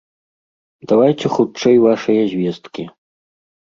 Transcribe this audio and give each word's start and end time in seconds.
Давайце 0.93 1.27
хутчэй 1.35 1.77
вашыя 1.87 2.21
звесткі. 2.35 2.83